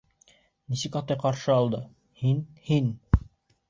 Нисек 0.73 0.97
атай 1.01 1.21
ҡаршы 1.25 1.53
алды, 1.59 1.85
һин, 2.25 2.45
һин... 2.69 2.95